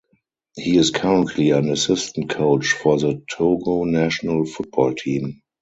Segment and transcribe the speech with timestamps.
[0.57, 5.43] He is currently an assistant coach for the Togo national football team.